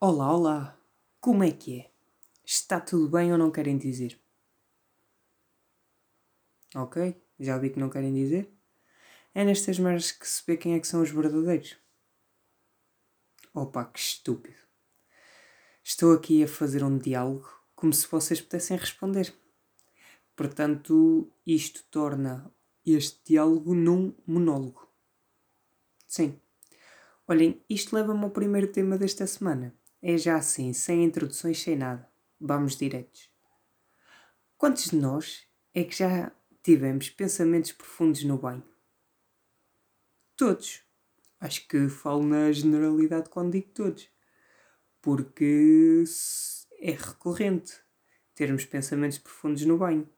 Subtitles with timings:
[0.00, 0.80] Olá, olá!
[1.20, 1.90] Como é que é?
[2.44, 4.16] Está tudo bem ou não querem dizer?
[6.72, 8.48] Ok, já vi que não querem dizer.
[9.34, 11.76] É nestas merdas que se vê quem é que são os verdadeiros.
[13.52, 14.60] Opa, que estúpido.
[15.82, 19.34] Estou aqui a fazer um diálogo como se vocês pudessem responder.
[20.36, 22.48] Portanto, isto torna
[22.86, 24.88] este diálogo num monólogo.
[26.06, 26.40] Sim.
[27.26, 29.76] Olhem, isto leva-me ao primeiro tema desta semana.
[30.00, 32.08] É já assim, sem introduções, sem nada.
[32.40, 33.30] Vamos diretos.
[34.56, 38.62] Quantos de nós é que já tivemos pensamentos profundos no banho?
[40.36, 40.82] Todos.
[41.40, 44.08] Acho que falo na generalidade quando digo todos.
[45.00, 46.04] Porque
[46.80, 47.80] é recorrente
[48.34, 50.08] termos pensamentos profundos no banho.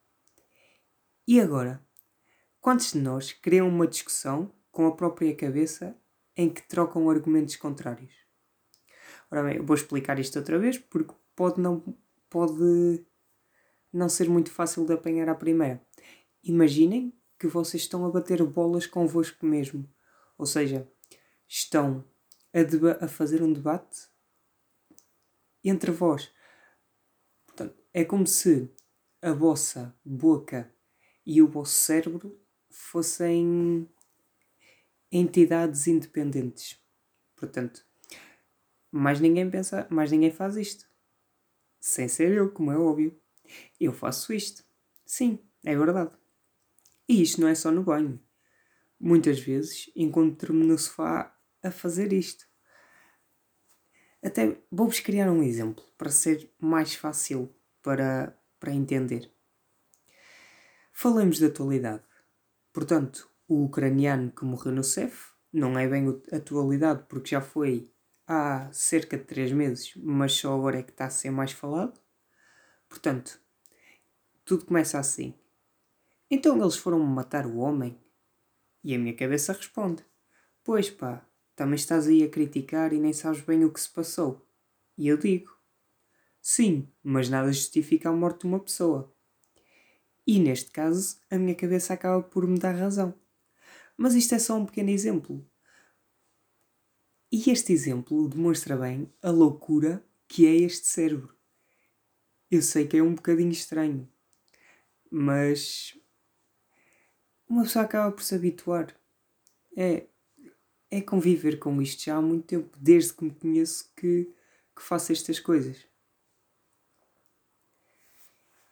[1.26, 1.82] E agora?
[2.60, 5.96] Quantos de nós criam uma discussão com a própria cabeça
[6.36, 8.19] em que trocam argumentos contrários?
[9.30, 11.82] Ora bem, eu vou explicar isto outra vez porque pode não,
[12.28, 13.04] pode
[13.92, 15.80] não ser muito fácil de apanhar à primeira.
[16.42, 19.88] Imaginem que vocês estão a bater bolas convosco mesmo.
[20.36, 20.88] Ou seja,
[21.46, 22.04] estão
[22.52, 24.08] a, a fazer um debate
[25.62, 26.30] entre vós.
[27.46, 28.70] Portanto, é como se
[29.22, 30.72] a vossa boca
[31.24, 33.88] e o vosso cérebro fossem
[35.12, 36.80] entidades independentes.
[37.36, 37.84] Portanto,
[38.90, 40.88] mais ninguém pensa, mais ninguém faz isto.
[41.80, 43.18] Sem ser eu, como é óbvio.
[43.78, 44.64] Eu faço isto.
[45.04, 46.16] Sim, é verdade.
[47.08, 48.20] E isto não é só no banho.
[48.98, 52.46] Muitas vezes encontro-me no sofá a fazer isto.
[54.22, 59.32] Até vou-vos criar um exemplo para ser mais fácil para, para entender.
[60.92, 62.04] Falamos da atualidade.
[62.72, 67.90] Portanto, o ucraniano que morreu no CEF não é bem atualidade porque já foi
[68.32, 72.00] há cerca de 3 meses, mas só agora é que está a ser mais falado.
[72.88, 73.40] Portanto,
[74.44, 75.34] tudo começa assim.
[76.30, 77.98] Então eles foram matar o homem?
[78.84, 80.04] E a minha cabeça responde:
[80.62, 81.26] Pois pá,
[81.56, 84.46] também estás aí a criticar e nem sabes bem o que se passou.
[84.96, 85.52] E eu digo:
[86.40, 89.12] Sim, mas nada justifica a morte de uma pessoa.
[90.24, 93.12] E neste caso, a minha cabeça acaba por me dar razão.
[93.96, 95.44] Mas isto é só um pequeno exemplo.
[97.32, 101.32] E este exemplo demonstra bem a loucura que é este cérebro.
[102.50, 104.08] Eu sei que é um bocadinho estranho,
[105.08, 105.96] mas
[107.48, 108.92] uma pessoa acaba por se habituar.
[109.76, 110.06] É,
[110.90, 114.24] é conviver com isto já há muito tempo, desde que me conheço que,
[114.74, 115.86] que faço estas coisas.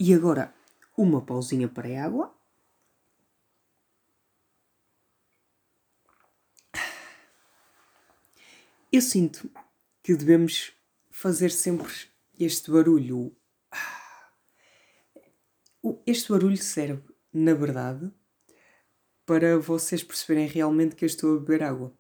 [0.01, 0.53] E agora,
[0.97, 2.38] uma pausinha para a água.
[8.91, 9.51] Eu sinto
[10.03, 10.73] que devemos
[11.11, 11.93] fazer sempre
[12.41, 13.37] este barulho.
[16.07, 18.11] Este barulho serve, na verdade,
[19.27, 21.95] para vocês perceberem realmente que eu estou a beber água.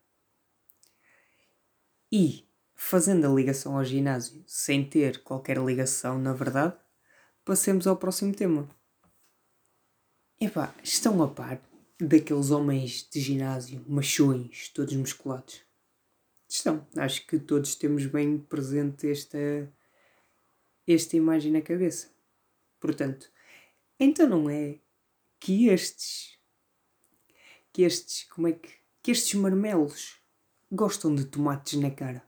[2.10, 6.75] E, fazendo a ligação ao ginásio sem ter qualquer ligação, na verdade,
[7.44, 8.66] passemos ao próximo tema.
[10.41, 11.60] Epá, estão a par
[12.00, 15.68] daqueles homens de ginásio, machões, todos musculados?
[16.48, 16.86] Estão.
[16.97, 19.38] Acho que todos temos bem presente esta,
[20.86, 22.10] esta imagem na cabeça.
[22.81, 23.31] Portanto,
[24.00, 24.78] então não é
[25.38, 26.38] que estes,
[27.72, 28.70] que estes, como é que,
[29.03, 30.22] que estes marmelos
[30.72, 32.26] gostam de tomates na cara.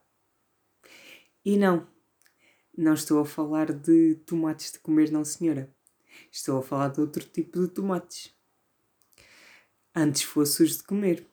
[1.42, 1.88] E não,
[2.76, 5.75] não estou a falar de tomates de comer, não senhora.
[6.31, 8.34] Estou a falar de outro tipo de tomates.
[9.94, 11.30] Antes fosse os de comer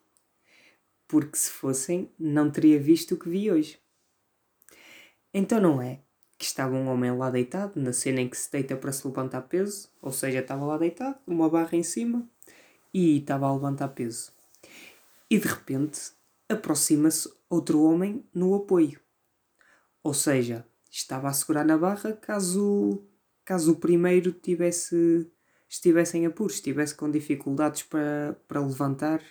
[1.08, 3.80] porque se fossem, não teria visto o que vi hoje.
[5.34, 6.02] Então não é
[6.38, 9.42] que estava um homem lá deitado, na cena em que se deita para se levantar
[9.44, 12.30] peso, ou seja, estava lá deitado, uma barra em cima,
[12.94, 14.32] e estava a levantar peso.
[15.30, 16.12] E de repente
[16.48, 19.00] aproxima-se outro homem no apoio.
[20.04, 23.04] Ou seja, estava a segurar na barra caso,
[23.44, 25.30] caso o primeiro tivesse,
[25.68, 29.22] estivesse em apuros, estivesse com dificuldades para, para levantar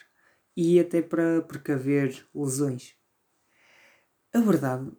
[0.56, 2.96] e até para precaver lesões.
[4.32, 4.90] A verdade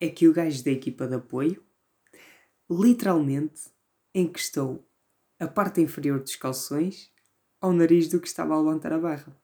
[0.00, 1.62] é que o gajo da equipa de apoio
[2.68, 3.70] literalmente
[4.14, 4.86] encostou
[5.38, 7.12] a parte inferior dos calções
[7.60, 9.36] ao nariz do que estava a levantar a barra.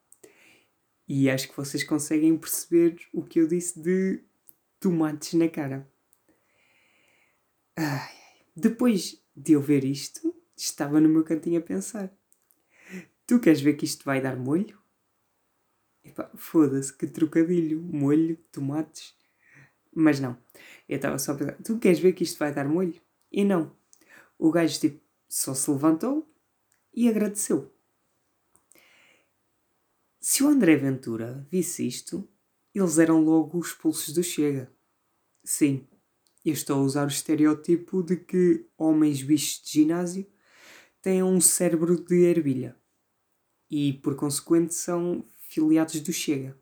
[1.09, 4.25] E acho que vocês conseguem perceber o que eu disse de
[4.81, 5.89] tomates na cara.
[7.77, 8.15] Ai,
[8.57, 12.13] depois de eu ver isto, estava no meu cantinho a pensar:
[13.27, 14.86] Tu queres ver que isto vai dar molho?
[16.07, 17.83] Epá, foda-se, que trocadilho.
[17.83, 19.15] Molho, tomates.
[19.95, 20.37] Mas não.
[20.89, 23.01] Eu estava só a pensar, tu queres ver que isto vai dar molho?
[23.33, 23.75] E não.
[24.39, 26.31] O gajo tipo, só se levantou
[26.95, 27.73] e agradeceu.
[30.21, 32.29] Se o André Ventura visse isto,
[32.75, 34.71] eles eram logo os pulsos do Chega.
[35.43, 35.87] Sim,
[36.45, 40.27] eu estou a usar o estereótipo de que homens bichos de ginásio
[41.01, 42.77] têm um cérebro de ervilha
[43.71, 45.25] e, por consequente, são
[45.57, 46.55] filiados do Chega.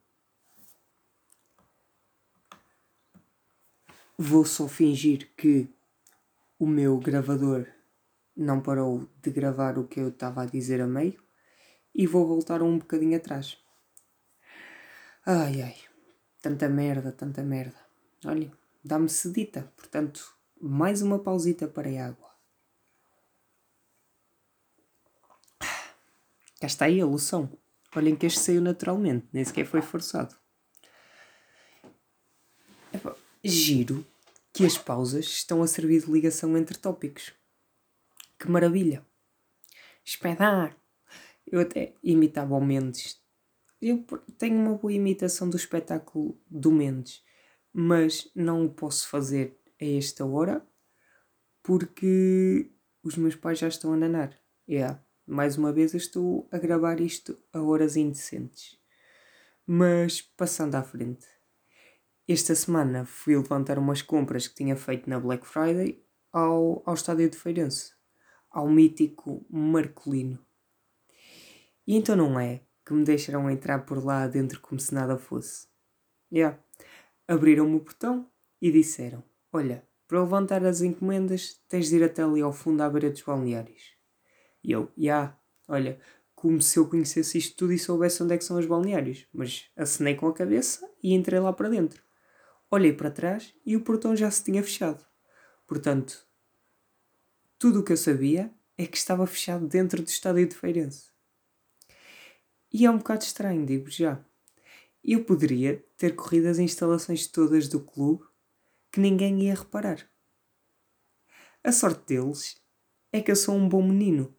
[4.17, 5.69] Vou só fingir que
[6.57, 7.67] o meu gravador
[8.37, 11.21] não parou de gravar o que eu estava a dizer a meio
[11.93, 13.59] e vou voltar um bocadinho atrás.
[15.27, 15.77] Ai ai,
[16.41, 17.81] tanta merda, tanta merda.
[18.25, 18.53] Olha,
[18.85, 22.31] dá-me sedita, portanto, mais uma pausita para a água.
[26.61, 27.59] Cá está aí a loção.
[27.97, 30.35] Olhem que este saiu naturalmente, nem sequer foi forçado.
[33.43, 34.07] giro
[34.53, 37.33] que as pausas estão a servir de ligação entre tópicos.
[38.39, 39.05] Que maravilha!
[40.05, 40.77] Espedar!
[41.47, 43.21] Eu até imitava o Mendes.
[43.81, 44.05] Eu
[44.39, 47.23] tenho uma boa imitação do espetáculo do Mendes,
[47.73, 50.67] mas não o posso fazer a esta hora
[51.63, 52.71] porque
[53.03, 54.39] os meus pais já estão a nanar.
[54.67, 55.04] Yeah.
[55.27, 58.79] Mais uma vez estou a gravar isto a horas indecentes.
[59.67, 61.27] Mas passando à frente.
[62.29, 67.31] Esta semana fui levantar umas compras que tinha feito na Black Friday ao, ao estádio
[67.31, 67.93] de Feirense,
[68.51, 70.39] ao mítico Marcolino.
[71.87, 75.67] E então não é que me deixaram entrar por lá dentro como se nada fosse.
[76.33, 76.59] Yeah.
[77.27, 78.29] Abriram-me o portão
[78.61, 79.23] e disseram:
[79.53, 83.23] Olha, para levantar as encomendas tens de ir até ali ao fundo à beira dos
[83.23, 83.94] balneários.
[84.65, 85.39] E eu, já, yeah,
[85.69, 86.01] olha,
[86.35, 89.27] como se eu conhecesse isto tudo e soubesse onde é que são os balneários.
[89.33, 92.03] Mas acenei com a cabeça e entrei lá para dentro.
[92.71, 95.05] Olhei para trás e o portão já se tinha fechado.
[95.67, 96.27] Portanto,
[97.59, 101.11] tudo o que eu sabia é que estava fechado dentro do estádio de Feirense.
[102.73, 104.25] E é um bocado estranho, digo já.
[105.03, 108.25] Eu poderia ter corrido as instalações todas do clube
[108.91, 110.11] que ninguém ia reparar.
[111.63, 112.57] A sorte deles
[113.13, 114.35] é que eu sou um bom menino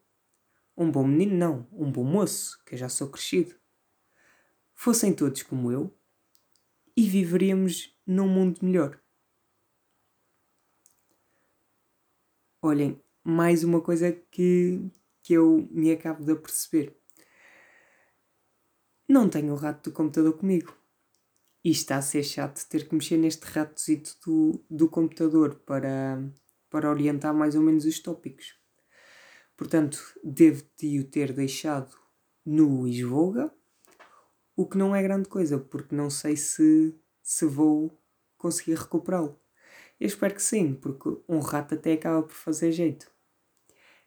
[0.78, 3.56] um bom menino, não, um bom moço, que eu já sou crescido.
[4.74, 5.96] Fossem todos como eu
[6.96, 9.00] e viveríamos num mundo melhor.
[12.62, 14.82] Olhem, mais uma coisa que,
[15.22, 16.98] que eu me acabo de aperceber.
[19.08, 20.76] Não tenho o rato do computador comigo.
[21.64, 26.24] E está a ser chato ter que mexer neste ratozito do, do computador para,
[26.70, 28.56] para orientar mais ou menos os tópicos.
[29.58, 31.96] Portanto, devo-te o ter deixado
[32.46, 33.52] no Isvoga,
[34.56, 37.98] o que não é grande coisa, porque não sei se, se vou
[38.38, 39.40] conseguir recuperá-lo.
[40.00, 43.10] Eu espero que sim, porque um rato até acaba por fazer jeito.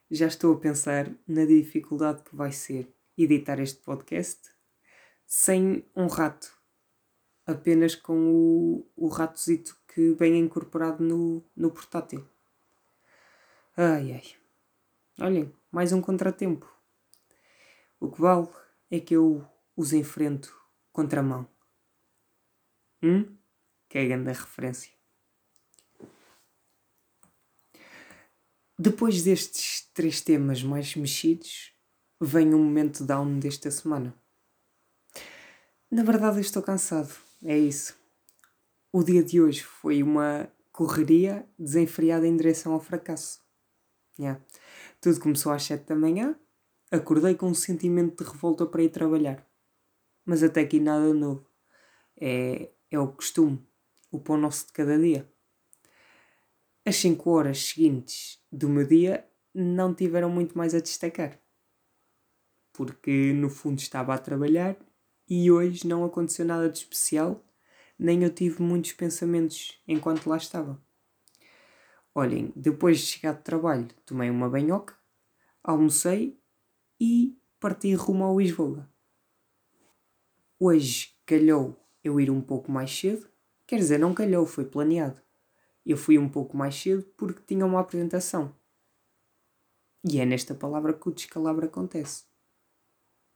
[0.09, 2.87] Já estou a pensar na dificuldade que vai ser
[3.17, 4.51] editar este podcast
[5.25, 6.51] sem um rato,
[7.45, 12.25] apenas com o, o ratozito que vem incorporado no, no portátil.
[13.77, 14.38] Ai ai.
[15.21, 16.65] Olhem, mais um contratempo.
[17.99, 18.47] O que vale
[18.89, 19.45] é que eu
[19.75, 20.57] os enfrento
[20.93, 21.45] contra a mão.
[23.03, 23.35] Hum?
[23.89, 24.93] Que é a grande referência.
[28.77, 31.73] Depois destes três temas mais mexidos,
[32.21, 34.15] vem o um momento down desta semana.
[35.91, 37.13] Na verdade, eu estou cansado.
[37.43, 37.93] É isso.
[38.89, 43.41] O dia de hoje foi uma correria desenfreada em direção ao fracasso.
[44.17, 44.41] Yeah.
[45.01, 46.35] Tudo começou às 7 da manhã,
[46.91, 49.47] acordei com um sentimento de revolta para ir trabalhar.
[50.25, 51.47] Mas até aqui nada novo.
[52.19, 53.65] É, é o costume,
[54.11, 55.31] o pão nosso de cada dia.
[56.85, 61.39] As 5 horas seguintes do meu dia não tiveram muito mais a destacar.
[62.73, 64.77] Porque no fundo estava a trabalhar
[65.29, 67.45] e hoje não aconteceu nada de especial,
[67.97, 70.81] nem eu tive muitos pensamentos enquanto lá estava.
[72.13, 74.97] Olhem, depois de chegar de trabalho, tomei uma banhoca,
[75.63, 76.39] almocei
[76.99, 78.89] e parti rumo ao Lisboa.
[80.59, 83.29] Hoje calhou eu ir um pouco mais cedo,
[83.65, 85.21] quer dizer, não calhou, foi planeado.
[85.85, 88.53] Eu fui um pouco mais cedo porque tinha uma apresentação.
[90.03, 92.25] E é nesta palavra que o descalabro acontece.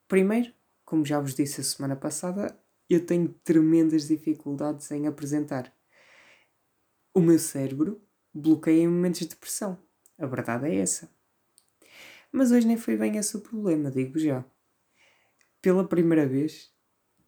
[0.08, 0.53] Primeiro,
[0.86, 2.58] como já vos disse a semana passada,
[2.89, 5.74] eu tenho tremendas dificuldades em apresentar.
[7.13, 8.01] O meu cérebro
[8.34, 9.78] bloqueia em momentos de pressão.
[10.18, 11.10] A verdade é essa.
[12.32, 14.44] Mas hoje nem foi bem esse o problema, digo já.
[15.62, 16.72] Pela primeira vez,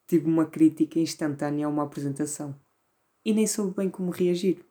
[0.07, 2.59] tive uma crítica instantânea a uma apresentação.
[3.23, 4.63] e nem soube bem como reagir.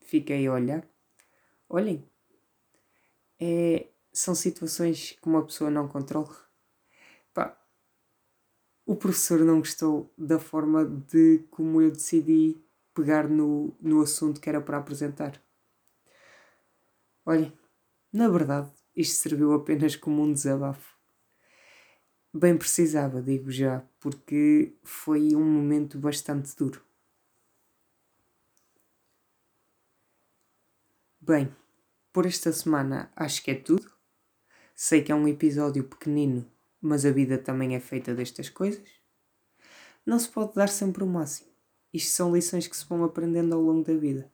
[0.00, 0.88] Fiquei a olhar.
[1.68, 2.08] Olhem,
[3.38, 6.34] é, são situações que uma pessoa não controla.
[7.34, 7.56] Pá,
[8.86, 12.56] o professor não gostou da forma de como eu decidi
[12.94, 15.40] pegar no, no assunto que era para apresentar.
[17.28, 17.52] Olhem,
[18.10, 20.96] na verdade, isto serviu apenas como um desabafo.
[22.32, 26.82] Bem precisava, digo já, porque foi um momento bastante duro.
[31.20, 31.54] Bem,
[32.14, 33.92] por esta semana acho que é tudo.
[34.74, 38.88] Sei que é um episódio pequenino, mas a vida também é feita destas coisas.
[40.06, 41.50] Não se pode dar sempre o máximo.
[41.92, 44.32] Isto são lições que se vão aprendendo ao longo da vida.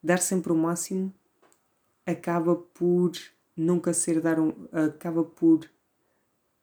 [0.00, 1.12] Dar sempre o máximo
[2.06, 3.12] acaba por
[3.56, 5.68] nunca ser dar um, acaba por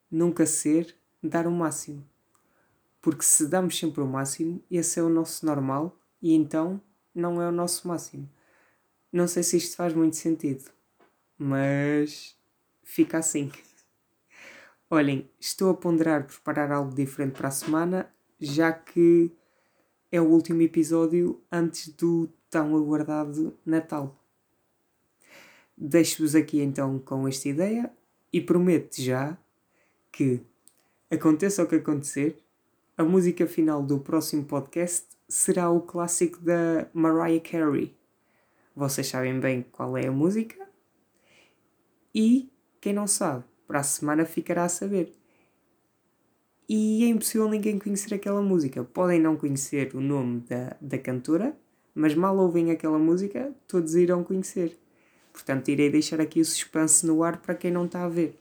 [0.10, 2.03] nunca ser dar o máximo.
[3.01, 6.81] Porque se damos sempre o máximo, esse é o nosso normal e então
[7.13, 8.29] não é o nosso máximo.
[9.12, 10.69] Não sei se isto faz muito sentido,
[11.38, 12.38] mas
[12.84, 13.51] fica assim.
[14.89, 19.31] Olhem, estou a ponderar preparar algo diferente para a semana, já que
[20.12, 24.19] é o último episódio antes do tão aguardado Natal.
[25.81, 27.89] Deixo-vos aqui então com esta ideia
[28.33, 29.38] e prometo já
[30.12, 30.41] que,
[31.09, 32.38] aconteça o que acontecer,
[32.98, 37.95] a música final do próximo podcast será o clássico da Mariah Carey.
[38.75, 40.67] Vocês sabem bem qual é a música?
[42.13, 45.13] E quem não sabe, para a semana ficará a saber.
[46.67, 48.83] E é impossível ninguém conhecer aquela música.
[48.83, 51.57] Podem não conhecer o nome da, da cantora,
[51.95, 54.77] mas mal ouvem aquela música, todos irão conhecer.
[55.39, 58.38] Portanto, irei deixar aqui o suspense no ar para quem não está a ver.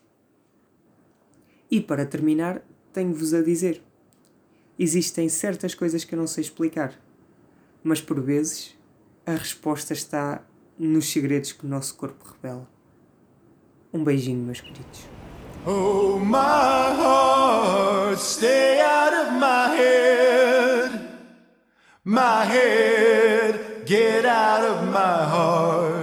[1.70, 2.60] E para terminar,
[2.92, 3.80] tenho-vos a dizer:
[4.76, 7.00] existem certas coisas que eu não sei explicar,
[7.84, 8.76] mas por vezes
[9.24, 10.42] a resposta está
[10.76, 12.68] nos segredos que o nosso corpo revela.
[13.92, 15.06] Um beijinho, meus queridos.
[15.64, 21.08] Oh, my heart, stay out of my head.
[22.04, 25.97] My head, get out of my heart.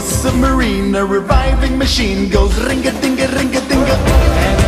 [0.00, 4.59] A submarine, a reviving machine goes ring a ding a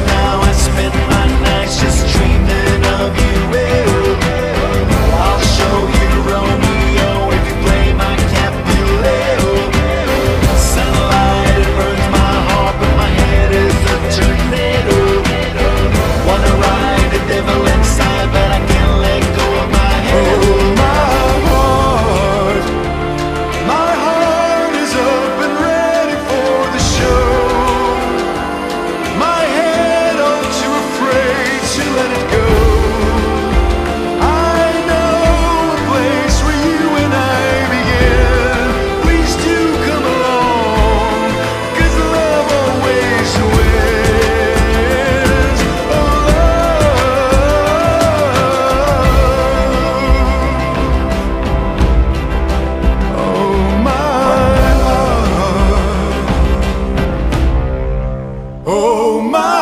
[58.65, 59.62] Oh my